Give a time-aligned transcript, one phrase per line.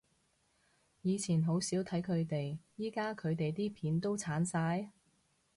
[1.03, 4.89] 以前好少睇佢哋，而家佢哋啲片都剷晒？